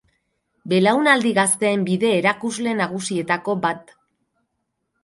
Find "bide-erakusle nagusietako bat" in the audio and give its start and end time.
1.91-3.97